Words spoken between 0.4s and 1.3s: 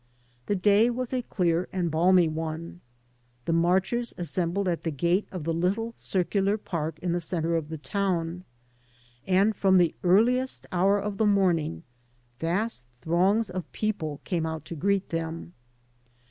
The day was a